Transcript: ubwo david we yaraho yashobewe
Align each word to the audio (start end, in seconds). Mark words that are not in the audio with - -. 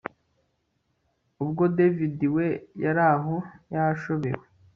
ubwo 1.43 1.63
david 1.77 2.19
we 2.35 2.47
yaraho 2.83 3.35
yashobewe 3.73 4.43